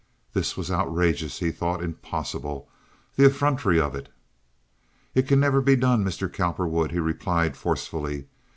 This 0.33 0.57
was 0.57 0.71
outrageous, 0.71 1.37
he 1.37 1.51
thought, 1.51 1.83
impossible! 1.83 2.67
The 3.17 3.25
effrontery 3.27 3.79
of 3.79 3.93
it! 3.93 4.09
"It 5.13 5.27
can 5.27 5.39
never 5.39 5.61
be 5.61 5.75
done, 5.75 6.03
Mr. 6.03 6.27
Cowperwood," 6.27 6.89
he 6.91 6.97
replied, 6.99 7.55
forcefully. 7.55 8.25